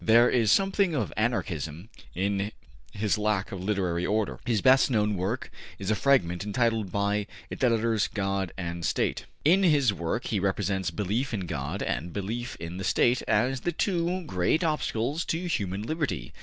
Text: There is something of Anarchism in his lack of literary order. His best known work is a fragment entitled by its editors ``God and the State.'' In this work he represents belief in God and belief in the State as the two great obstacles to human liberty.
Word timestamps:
There 0.03 0.31
is 0.31 0.51
something 0.51 0.95
of 0.95 1.13
Anarchism 1.15 1.89
in 2.15 2.51
his 2.91 3.19
lack 3.19 3.51
of 3.51 3.63
literary 3.63 4.03
order. 4.03 4.39
His 4.47 4.59
best 4.59 4.89
known 4.89 5.15
work 5.15 5.51
is 5.77 5.91
a 5.91 5.95
fragment 5.95 6.43
entitled 6.43 6.91
by 6.91 7.27
its 7.51 7.63
editors 7.63 8.07
``God 8.07 8.49
and 8.57 8.81
the 8.81 8.87
State.'' 8.87 9.25
In 9.45 9.61
this 9.61 9.91
work 9.91 10.25
he 10.25 10.39
represents 10.39 10.89
belief 10.89 11.35
in 11.35 11.41
God 11.41 11.83
and 11.83 12.11
belief 12.13 12.55
in 12.59 12.77
the 12.77 12.83
State 12.83 13.21
as 13.27 13.59
the 13.61 13.71
two 13.71 14.23
great 14.23 14.63
obstacles 14.63 15.23
to 15.25 15.45
human 15.47 15.83
liberty. 15.83 16.33